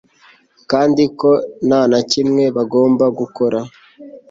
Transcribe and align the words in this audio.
kandi 0.71 1.03
ko 1.19 1.31
nta 1.67 1.81
na 1.91 1.99
kimwe 2.11 2.43
bagomba 2.55 3.05
gukora 3.19 3.59